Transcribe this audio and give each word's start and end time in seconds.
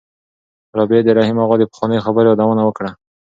رابعې 0.77 1.01
د 1.05 1.09
رحیم 1.17 1.37
اغا 1.43 1.55
د 1.59 1.63
پخوانیو 1.71 2.05
خبرو 2.05 2.29
یادونه 2.31 2.61
وکړه. 2.65 2.91